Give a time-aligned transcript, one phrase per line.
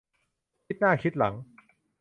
[0.65, 1.33] คิดหน้าคิดหลัง